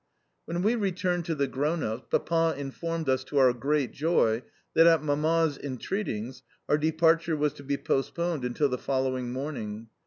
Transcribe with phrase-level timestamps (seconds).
[0.45, 4.41] When we returned to the grown ups, Papa informed us, to our great joy,
[4.73, 9.89] that, at Mamma's entreaties, our departure was to be postponed until the following morning.